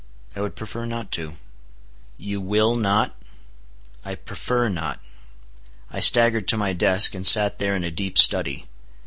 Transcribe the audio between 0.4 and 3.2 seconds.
would prefer not to." "You will not?"